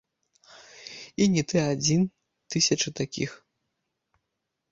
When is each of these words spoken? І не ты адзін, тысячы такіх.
І 1.25 1.25
не 1.33 1.43
ты 1.51 1.57
адзін, 1.73 2.01
тысячы 2.55 2.89
такіх. 3.01 3.31